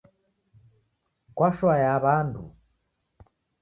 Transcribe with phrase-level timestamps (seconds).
[1.35, 2.43] Kwashoa ya wandu